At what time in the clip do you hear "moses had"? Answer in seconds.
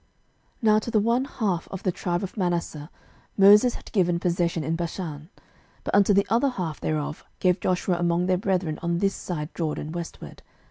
3.37-3.91